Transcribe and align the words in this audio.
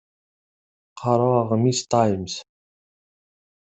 Qqaṛeɣ 0.91 1.33
aɣmis 1.41 1.79
Times. 1.91 2.35